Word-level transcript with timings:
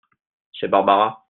C'est 0.59 0.67
Barbara. 0.67 1.19